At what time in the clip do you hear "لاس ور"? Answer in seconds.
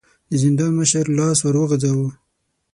1.17-1.55